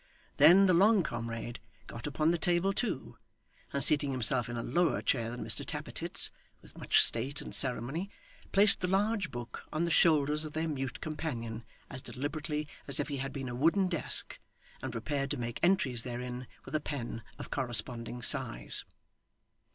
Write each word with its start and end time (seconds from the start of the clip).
Then, 0.37 0.65
the 0.65 0.73
long 0.73 1.03
comrade 1.03 1.59
got 1.85 2.07
upon 2.07 2.31
the 2.31 2.39
table 2.39 2.73
too; 2.73 3.19
and 3.71 3.83
seating 3.83 4.09
himself 4.09 4.49
in 4.49 4.57
a 4.57 4.63
lower 4.63 4.99
chair 5.03 5.29
than 5.29 5.45
Mr 5.45 5.63
Tappertit's, 5.63 6.31
with 6.59 6.75
much 6.75 6.99
state 6.99 7.39
and 7.39 7.53
ceremony, 7.53 8.09
placed 8.51 8.81
the 8.81 8.87
large 8.87 9.29
book 9.29 9.63
on 9.71 9.85
the 9.85 9.91
shoulders 9.91 10.43
of 10.43 10.53
their 10.53 10.67
mute 10.67 11.01
companion 11.01 11.63
as 11.87 12.01
deliberately 12.01 12.67
as 12.87 12.99
if 12.99 13.09
he 13.09 13.17
had 13.17 13.31
been 13.31 13.47
a 13.47 13.53
wooden 13.53 13.87
desk, 13.89 14.39
and 14.81 14.91
prepared 14.91 15.29
to 15.29 15.37
make 15.37 15.59
entries 15.61 16.01
therein 16.01 16.47
with 16.65 16.73
a 16.73 16.79
pen 16.81 17.21
of 17.37 17.51
corresponding 17.51 18.23
size. 18.23 18.83